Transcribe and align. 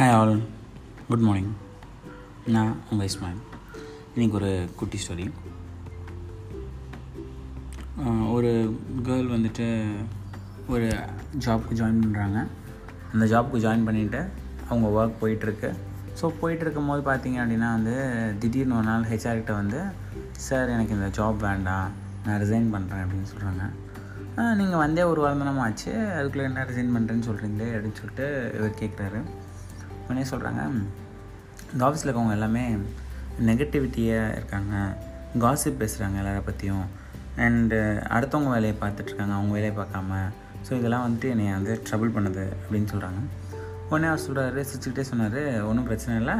Hi 0.00 0.14
all 0.18 0.34
good 1.08 1.24
morning 1.24 1.48
நான் 2.54 2.70
உங்கள் 2.90 3.08
இஸ்மாயில் 3.08 3.40
இன்றைக்கி 4.12 4.36
ஒரு 4.38 4.50
குட்டி 4.78 4.98
ஸ்டோரி 5.02 5.26
ஒரு 8.34 8.50
கேர்ள் 9.06 9.28
வந்துட்டு 9.34 9.66
ஒரு 10.74 10.86
ஜாப்க்கு 11.46 11.78
ஜாயின் 11.80 12.00
பண்ணுறாங்க 12.04 12.38
அந்த 13.12 13.26
ஜாப்க்கு 13.32 13.62
ஜாயின் 13.64 13.84
பண்ணிவிட்டு 13.88 14.22
அவங்க 14.68 14.88
ஒர்க் 14.98 15.20
போயிட்டுருக்கு. 15.22 15.70
ஸோ 16.20 16.30
போயிட்டுருக்கும் 16.40 16.88
போது 16.92 17.04
பார்த்தீங்க 17.10 17.40
அப்படின்னா 17.42 17.68
வந்து 17.76 17.96
திடீர்னு 18.44 18.78
ஒரு 18.78 18.88
நாள் 18.90 19.08
ஹெச்ஆர்கிட்ட 19.10 19.54
வந்து 19.60 19.82
சார் 20.46 20.74
எனக்கு 20.76 20.96
இந்த 20.98 21.10
ஜாப் 21.20 21.38
வேண்டாம். 21.48 21.90
நான் 22.24 22.40
ரிசைன் 22.44 22.72
பண்ணுறேன் 22.76 23.04
அப்படின்னு 23.04 23.30
சொல்கிறாங்க 23.34 23.62
நீங்கள் 24.62 24.82
வந்தே 24.84 25.06
ஒரு 25.12 25.20
வாரம் 25.26 25.44
தானே 25.44 25.54
ஆச்சு. 25.66 25.92
அதுக்குள்ளே 26.18 26.48
என்ன 26.48 26.66
ரிசைன் 26.72 26.96
பண்ணுறேன்னு 26.96 27.28
சொல்கிறீங்களே 27.30 27.70
அப்படின்னு 27.76 28.00
சொல்லிட்டு 28.02 28.28
இவர் 28.58 28.80
கேட்குறாரு 28.82 29.20
உடனே 30.10 30.24
சொல்கிறாங்க 30.32 30.62
இந்த 31.72 31.82
ஆஃபீஸில் 31.86 32.08
இருக்கவங்க 32.08 32.36
எல்லாமே 32.38 32.62
நெகட்டிவிட்டியாக 33.48 34.32
இருக்காங்க. 34.38 34.74
காசிப் 35.42 35.80
பேசுகிறாங்க 35.82 36.16
எல்லாரை 36.22 36.40
பற்றியும் 36.46 36.86
அண்டு 37.44 37.76
அடுத்தவங்க 38.16 38.50
வேலையை 38.54 38.74
பார்த்துட்ருக்காங்க 38.80 39.34
அவங்க 39.36 39.52
வேலையை 39.58 39.74
பார்க்காம. 39.76 40.16
ஸோ 40.66 40.70
இதெல்லாம் 40.78 41.04
வந்துட்டு 41.06 41.28
என்னை 41.34 41.46
வந்து 41.58 41.74
ட்ரபிள் 41.88 42.14
பண்ணுது 42.16 42.44
அப்படின்னு 42.62 42.90
சொல்கிறாங்க 42.92 43.20
உடனே 43.90 44.08
அவர் 44.10 44.24
சொல்கிறாரு 44.26 44.60
சிரிச்சுக்கிட்டே 44.70 45.04
சொன்னார் 45.10 45.40
ஒன்றும் 45.68 45.86
பிரச்சனை 45.88 46.16
இல்லை. 46.22 46.36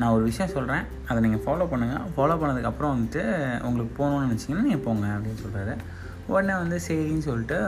நான் 0.00 0.14
ஒரு 0.16 0.24
விஷயம் 0.30 0.54
சொல்கிறேன் 0.54 0.84
அதை 1.08 1.18
நீங்கள் 1.24 1.42
ஃபாலோ 1.44 1.64
பண்ணுங்கள் 1.72 2.06
ஃபாலோ 2.14 2.36
பண்ணதுக்கப்புறம் 2.42 2.94
வந்துட்டு 2.94 3.24
உங்களுக்கு 3.68 3.92
போகணுன்னு 3.98 4.28
நினச்சிங்கன்னா 4.28 4.66
நீங்கள் 4.68 4.84
போங்க 4.86 5.06
அப்படின்னு 5.16 5.42
சொல்கிறாரு 5.44 5.74
உடனே 6.32 6.54
வந்து 6.62 6.78
சரின்னு 6.86 7.26
சொல்லிட்டு 7.28 7.58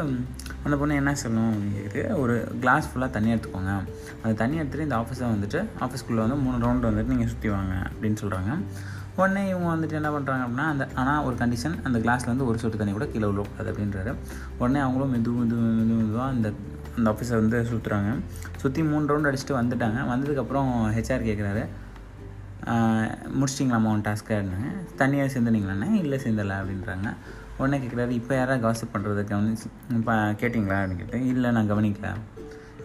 அந்த 0.65 0.75
பொண்ணு 0.81 0.99
என்ன 1.01 1.13
சொல்லணும் 1.23 1.53
அப்படிங்கிறது 1.55 2.03
ஒரு 2.23 2.35
கிளாஸ் 2.63 2.89
ஃபுல்லாக 2.91 3.11
தண்ணி 3.17 3.31
எடுத்துக்கோங்க. 3.35 3.73
அந்த 4.23 4.35
தண்ணி 4.43 4.57
எடுத்துகிட்டு 4.61 4.89
இந்த 4.89 4.99
ஆஃபீஸை 5.03 5.27
வந்துட்டு 5.35 5.61
ஆஃபீஸ்க்குள்ளே 5.87 6.23
வந்து 6.25 6.39
மூணு 6.45 6.57
ரவுண்டு 6.65 6.91
வந்துட்டு 6.91 7.15
நீங்கள் 7.15 7.33
சுற்றி 7.33 7.51
வாங்க 7.57 7.75
அப்படின்னு 7.93 8.21
சொல்கிறாங்க 8.25 8.53
உடனே 9.19 9.43
இவங்க 9.51 9.69
வந்துட்டு 9.73 9.99
என்ன 9.99 10.11
பண்ணுறாங்க 10.15 10.45
அப்படின்னா 10.45 10.65
அந்த 10.75 10.85
ஆனால் 11.01 11.25
ஒரு 11.27 11.35
கண்டிஷன் 11.43 11.77
அந்த 11.89 11.99
கிளாஸ்லேருந்து 12.05 12.33
வந்து 12.33 12.49
ஒரு 12.51 12.59
சொட்டு 12.63 12.81
தண்ணி 12.81 12.95
கூட 12.97 13.07
கீழே 13.13 13.27
விழக்கூடாது 13.29 13.69
அப்படின்றாரு. 13.73 14.13
உடனே 14.61 14.81
அவங்களும் 14.85 15.13
மெது 15.15 15.35
மெது 15.41 15.59
மெது 15.81 15.95
மெதுவாக 16.01 16.29
அந்த 16.35 16.49
அந்த 16.97 17.07
ஆஃபீஸை 17.13 17.35
வந்து 17.41 17.59
சுற்றுறாங்க 17.71 18.11
சுற்றி 18.63 18.83
மூணு 18.91 19.05
ரவுண்ட் 19.11 19.29
அடிச்சுட்டு 19.31 19.57
வந்துட்டாங்க. 19.61 20.01
வந்ததுக்கப்புறம் 20.13 20.73
ஹெச்ஆர் 20.97 21.29
கேட்குறாரு 21.29 21.65
முடிச்சிட்டிங்களாம்மா 23.39 23.93
உன் 23.95 24.05
இருந்தாங்க 24.37 24.69
தனியாக 25.01 25.33
சேர்ந்துனீங்களாண்ணே? 25.33 25.89
இல்லை 26.03 26.19
சேர்ந்தலை 26.25 26.55
அப்படின்றாங்க. 26.61 27.09
உடனே 27.59 27.77
கேட்குறாரு 27.83 28.13
இப்போ 28.21 28.33
யாராவது 28.35 28.63
காசிப் 28.67 28.95
பண்ணுறது 28.95 29.23
கவனிச்சு 29.33 29.67
இப்போ 29.99 30.15
கேட்டிங்களா? 30.41 30.79
அப்படின்னு 30.81 31.03
கேட்டேன். 31.03 31.27
இல்லை 31.33 31.51
நான் 31.57 31.71
கவனிக்கல. 31.73 32.09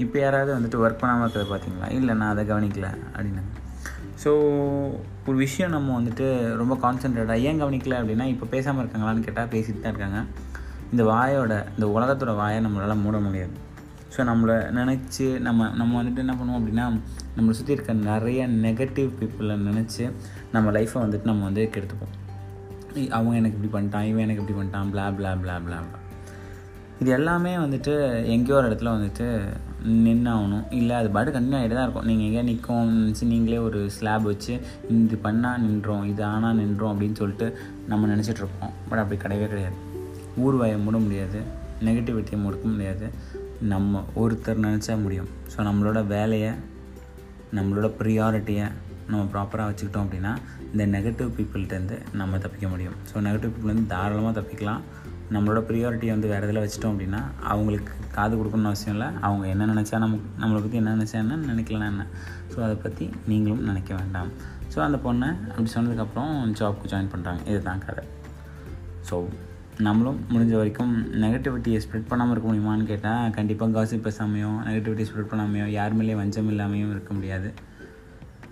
இப்போ 0.04 0.20
யாராவது 0.20 0.52
வந்துட்டு 0.58 0.82
ஒர்க் 0.84 1.02
பண்ணாமல் 1.02 1.26
இருக்கிறத 1.26 1.50
பார்த்தீங்களா? 1.54 1.88
இல்லை 2.00 2.14
நான் 2.20 2.34
அதை 2.36 2.46
கவனிக்கல. 2.52 2.90
அப்படின்னாங்க 3.16 3.54
ஸோ 4.24 4.32
ஒரு 5.30 5.38
விஷயம் 5.46 5.74
நம்ம 5.76 5.90
வந்துட்டு 6.00 6.26
ரொம்ப 6.62 6.74
கான்சென்ட்ரேட்டாக 6.84 7.46
ஏன் 7.50 7.62
கவனிக்கல 7.62 7.98
அப்படின்னா 8.02 8.26
இப்போ 8.34 8.46
பேசாமல் 8.54 8.82
இருக்காங்களான்னு 8.84 9.26
கேட்டால் 9.28 9.52
பேசிட்டு 9.54 9.82
தான் 9.82 9.94
இருக்காங்க. 9.94 10.22
இந்த 10.92 11.04
வாயோட 11.12 11.54
இந்த 11.76 11.88
உலகத்தோட 11.96 12.32
வாயை 12.42 12.60
நம்மளால் 12.66 13.04
மூட 13.06 13.18
முடியாது. 13.28 13.54
ஸோ 14.14 14.22
நம்மளை 14.30 14.56
நினச்சி 14.80 15.26
நம்ம 15.48 15.70
நம்ம 15.82 15.92
வந்துட்டு 16.02 16.24
என்ன 16.26 16.36
பண்ணுவோம் 16.40 16.60
அப்படின்னா 16.60 16.86
நம்மளை 17.36 17.56
சுற்றி 17.58 17.76
இருக்க 17.76 17.94
நிறைய 17.94 18.48
நெகட்டிவ் 18.66 19.10
பீப்புளை 19.20 19.56
நினச்சி 19.70 20.04
நம்ம 20.56 20.72
லைஃப்பை 20.78 21.00
வந்துட்டு 21.06 21.32
நம்ம 21.32 21.44
வந்து 21.50 21.64
கெடுத்துப்போம். 21.76 22.16
அவங்க 23.18 23.34
எனக்கு 23.40 23.58
இப்படி 23.58 23.72
பண்ணிட்டான் 23.76 24.08
இவன் 24.12 24.26
எனக்கு 24.28 24.44
இப்படி 24.44 24.60
பண்ணிட்டான் 24.60 24.92
பிளா 24.94 25.08
பிளா 25.18 25.34
பிளா 25.42 25.56
பிளா 25.66 25.80
இது 27.02 27.10
எல்லாமே 27.18 27.52
வந்துட்டு 27.64 27.92
எங்கேயோ 28.34 28.56
ஒரு 28.60 28.68
இடத்துல 28.70 28.94
வந்துட்டு 28.96 29.28
நின்னாகணும். 30.06 30.64
இல்லை 30.78 30.96
அது 31.02 31.10
பாட்டு 31.16 31.32
கண்டினியூ 31.36 31.60
ஆகிட்டு 31.60 31.78
தான் 31.78 31.86
இருக்கும். 31.86 32.08
நீங்கள் 32.10 32.26
எங்கேயா 32.28 32.44
நிற்கும் 32.50 32.90
நீங்களே 33.34 33.60
ஒரு 33.68 33.82
ஸ்லாப் 33.98 34.26
வச்சு 34.32 34.54
இது 34.96 35.20
பண்ணால் 35.28 35.62
நின்றோம் 35.66 36.04
இது 36.12 36.24
ஆனால் 36.32 36.58
நின்றோம் 36.62 36.92
அப்படின்னு 36.94 37.20
சொல்லிட்டு 37.22 37.48
நம்ம 37.92 38.10
நினச்சிட்ருப்போம் 38.14 38.74
பட் 38.90 39.02
அப்படி 39.04 39.20
கிடையவே 39.24 39.48
கிடையாது. 39.54 39.78
ஊர் 40.46 40.58
வாயை 40.62 40.78
மூட 40.86 40.98
முடியாது. 41.06 41.42
நெகட்டிவிட்டியை 41.88 42.40
முடுக்க 42.46 42.66
முடியாது. 42.74 43.08
நம்ம 43.72 44.04
ஒருத்தர் 44.24 44.64
நினச்சா 44.68 44.96
முடியும். 45.06 45.32
ஸோ 45.54 45.60
நம்மளோட 45.70 46.02
வேலையை 46.16 46.52
நம்மளோட 47.58 47.88
ப்ரியாரிட்டியை 48.02 48.66
நம்ம 49.12 49.24
ப்ராப்பராக 49.34 49.68
வச்சுக்கிட்டோம் 49.70 50.06
அப்படின்னா 50.06 50.32
இந்த 50.74 50.86
நெகட்டிவ் 50.96 51.30
பீப்புள்கிட்டேருந்து 51.38 51.98
நம்ம 52.22 52.40
தப்பிக்க 52.46 52.68
முடியும். 52.74 52.98
ஸோ 53.10 53.16
நெகட்டிவ் 53.28 53.54
பீப்புள்லேருந்து 53.54 53.92
தாராளமாக 53.96 54.34
தப்பிக்கலாம். 54.40 54.84
நம்மளோட 55.36 55.60
ப்ரியாரிட்டியை 55.70 56.12
வந்து 56.16 56.30
வேறு 56.32 56.46
இதில் 56.48 56.62
வச்சிட்டோம் 56.64 56.94
அப்படின்னா 56.94 57.20
அவங்களுக்கு 57.52 57.94
காது 58.16 58.34
கொடுக்கணும்னு 58.38 58.70
அவசியம் 58.72 58.96
இல்லை. 58.96 59.10
அவங்க 59.28 59.46
என்ன 59.54 59.68
நினச்சா 59.74 59.98
நம்ம 60.04 60.20
நம்மளை 60.42 60.62
பற்றி 60.64 60.80
என்ன 60.82 60.94
நினச்சா 60.98 61.18
என்ன 61.24 61.38
நினைக்கலாம் 61.52 61.92
என்ன. 61.94 62.06
ஸோ 62.54 62.58
அதை 62.68 62.78
பற்றி 62.86 63.06
நீங்களும் 63.32 63.62
நினைக்க 63.70 63.92
வேண்டாம். 64.00 64.32
ஸோ 64.74 64.80
அந்த 64.88 64.98
பொண்ணை 65.06 65.30
அப்படி 65.52 65.70
சொன்னதுக்கப்புறம் 65.76 66.34
ஜாப்க்கு 66.60 66.92
ஜாயின் 66.94 67.14
பண்ணுறாங்க 67.14 67.42
இதுதான் 67.52 67.86
கதை. 67.86 68.04
ஸோ 69.10 69.16
நம்மளும் 69.88 70.18
முடிஞ்ச 70.32 70.54
வரைக்கும் 70.60 70.94
நெகட்டிவிட்டியை 71.24 71.80
ஸ்ப்ரெட் 71.84 72.10
பண்ணாமல் 72.10 72.34
இருக்க 72.34 72.48
முடியுமான்னு 72.50 72.90
கேட்டால் 72.90 73.32
கண்டிப்பாக 73.38 73.72
காசிப் 73.78 74.06
பேசாமையோ 74.08 74.50
நெகட்டிவிட்டி 74.68 75.06
ஸ்ப்ரெட் 75.10 75.32
பண்ணாமையோ 75.32 75.68
யார் 75.78 75.96
மேலேயும் 76.00 76.22
வஞ்சம் 76.22 76.50
இல்லாமையும் 76.54 76.92
இருக்க 76.96 77.14
முடியாது. 77.20 77.50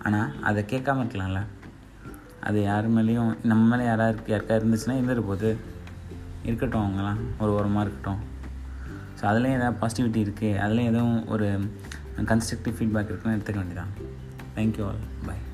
ஆனால் 0.08 0.32
அதை 0.50 0.62
கேட்காம 0.72 1.04
இருக்கலாம்ல. 1.04 1.42
அது 2.48 2.58
யார் 2.70 2.86
மேலேயும் 2.96 3.32
நம்ம 3.50 3.62
மேலே 3.70 3.86
யாராவது 3.90 4.32
யாருக்கா 4.32 4.58
இருந்துச்சுன்னா 4.60 4.98
இருந்துட்டு 4.98 5.28
போகுது 5.30 5.50
இருக்கட்டும் 6.48 6.82
அவங்களாம் 6.82 7.22
ஒரு 7.42 7.50
ஓரமாக 7.58 7.84
இருக்கட்டும். 7.86 8.20
ஸோ 9.18 9.24
அதுலேயும் 9.30 9.58
எதாவது 9.58 9.80
பாசிட்டிவிட்டி 9.80 10.20
இருக்குது 10.26 10.60
அதுலேயும் 10.64 10.90
எதுவும் 10.92 11.20
ஒரு 11.34 11.48
கன்ஸ்ட்ரக்டிவ் 12.30 12.76
ஃபீட்பேக் 12.78 13.10
இருக்குன்னு 13.12 13.36
எடுத்துக்க 13.38 13.62
வேண்டியதான் 13.62 13.94
தேங்க்யூ 14.58 14.86
ஆல் 14.90 15.02
பாய் 15.26 15.44